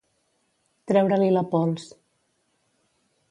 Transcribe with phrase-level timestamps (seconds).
[0.91, 1.85] Treure-li la pols.